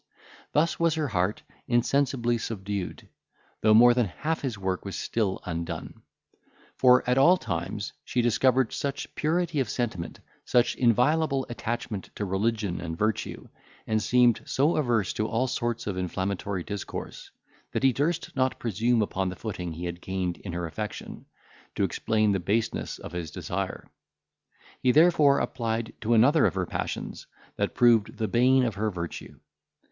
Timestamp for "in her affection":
20.37-21.27